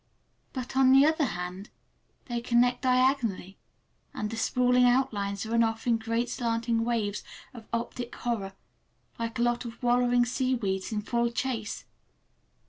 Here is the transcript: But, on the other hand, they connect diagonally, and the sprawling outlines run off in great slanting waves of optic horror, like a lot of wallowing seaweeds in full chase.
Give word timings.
But, 0.51 0.75
on 0.75 0.91
the 0.93 1.05
other 1.05 1.25
hand, 1.25 1.69
they 2.25 2.41
connect 2.41 2.81
diagonally, 2.81 3.59
and 4.15 4.31
the 4.31 4.35
sprawling 4.35 4.85
outlines 4.85 5.45
run 5.45 5.63
off 5.63 5.85
in 5.85 5.99
great 5.99 6.27
slanting 6.27 6.83
waves 6.83 7.23
of 7.53 7.67
optic 7.71 8.15
horror, 8.15 8.53
like 9.19 9.37
a 9.37 9.43
lot 9.43 9.63
of 9.63 9.83
wallowing 9.83 10.25
seaweeds 10.25 10.91
in 10.91 11.03
full 11.03 11.29
chase. 11.29 11.85